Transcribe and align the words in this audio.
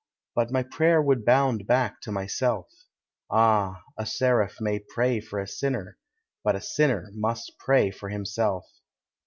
But 0.33 0.49
my 0.49 0.63
prayer 0.63 0.99
would 0.99 1.23
bound 1.25 1.67
back 1.67 2.01
to 2.01 2.11
myself; 2.11 2.87
Ah! 3.29 3.83
a 3.99 4.07
seraph 4.07 4.59
may 4.59 4.79
pray 4.79 5.19
for 5.19 5.37
a 5.39 5.47
sinner, 5.47 5.99
Hut 6.43 6.55
a 6.55 6.61
sinner 6.61 7.09
must 7.13 7.59
pray 7.59 7.91
for 7.91 8.09
himself. 8.09 8.65